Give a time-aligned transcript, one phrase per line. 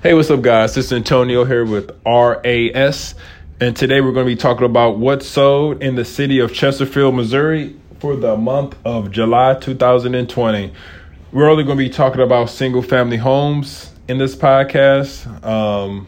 [0.00, 0.76] Hey, what's up, guys?
[0.76, 3.16] This is Antonio here with RAS,
[3.58, 7.16] and today we're going to be talking about what sold in the city of Chesterfield,
[7.16, 10.72] Missouri for the month of July 2020.
[11.32, 15.44] We're only going to be talking about single family homes in this podcast.
[15.44, 16.06] Um,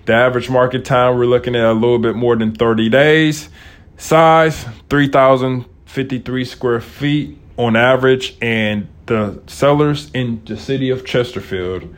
[0.06, 3.48] The average market time we're looking at a little bit more than 30 days.
[3.96, 11.94] Size 3,053 square feet on average and the sellers in the city of Chesterfield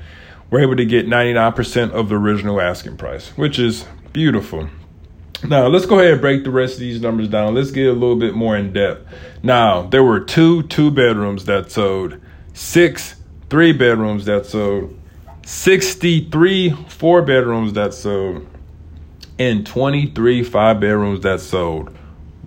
[0.51, 4.69] were able to get 99% of the original asking price, which is beautiful.
[5.45, 7.55] Now, let's go ahead and break the rest of these numbers down.
[7.55, 9.07] Let's get a little bit more in depth.
[9.43, 12.19] Now, there were two two bedrooms that sold,
[12.55, 13.17] six
[13.51, 14.99] three bedrooms that sold,
[15.45, 18.47] 63 four bedrooms that sold,
[19.39, 21.97] and 23 five bedrooms that sold.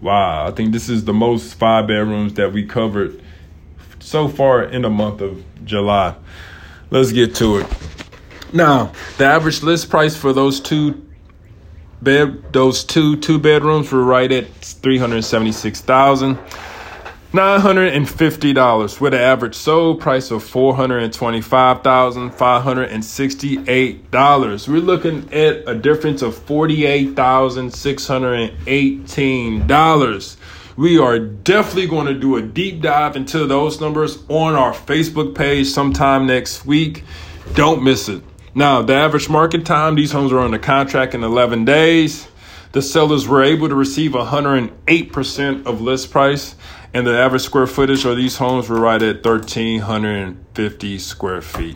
[0.01, 3.21] Wow, I think this is the most five bedrooms that we covered
[3.99, 6.15] so far in the month of July.
[6.91, 7.67] Let's get to it.
[8.51, 11.05] Now, the average list price for those two
[12.01, 16.37] bed those two two bedrooms were right at three hundred seventy six thousand
[17.33, 21.41] nine hundred and fifty dollars with an average sold price of four hundred and twenty
[21.41, 24.67] five thousand five hundred and sixty eight dollars.
[24.67, 30.37] We're looking at a difference of forty eight thousand six hundred and eighteen dollars.
[30.79, 35.35] We are definitely going to do a deep dive into those numbers on our Facebook
[35.35, 37.03] page sometime next week.
[37.53, 38.23] Don't miss it.
[38.55, 42.29] Now, the average market time, these homes are under contract in 11 days.
[42.71, 46.55] The sellers were able to receive 108% of list price,
[46.93, 51.75] and the average square footage of these homes were right at 1,350 square feet.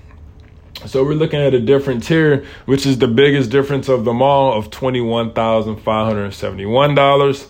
[0.86, 4.58] So we're looking at a difference here, which is the biggest difference of them all
[4.58, 7.48] of $21,571.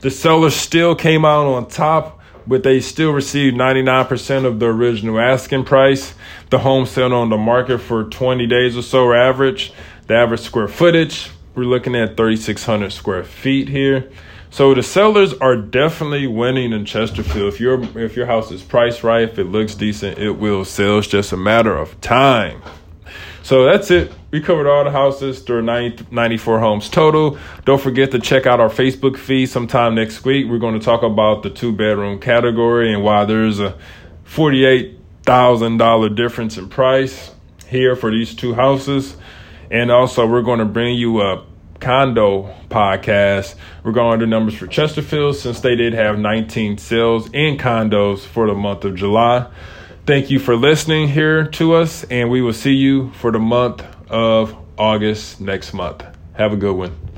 [0.00, 5.20] The seller still came out on top, but they still received 99% of the original
[5.20, 6.14] asking price.
[6.50, 9.72] The home sat on the market for 20 days or so average.
[10.08, 14.10] The average square footage, we're looking at 3,600 square feet here.
[14.52, 17.54] So the sellers are definitely winning in Chesterfield.
[17.54, 20.98] If your if your house is priced right, if it looks decent, it will sell.
[20.98, 22.60] It's just a matter of time.
[23.42, 24.12] So that's it.
[24.30, 25.42] We covered all the houses.
[25.42, 27.38] There are 90, 94 homes total.
[27.64, 30.46] Don't forget to check out our Facebook feed sometime next week.
[30.50, 33.78] We're going to talk about the two bedroom category and why there's a
[34.26, 37.34] $48,000 difference in price
[37.68, 39.16] here for these two houses.
[39.70, 41.46] And also, we're going to bring you up
[41.82, 48.20] condo podcast regarding the numbers for Chesterfield since they did have 19 sales in condos
[48.20, 49.50] for the month of July.
[50.06, 53.84] Thank you for listening here to us, and we will see you for the month
[54.08, 56.04] of August next month.
[56.34, 57.11] Have a good one.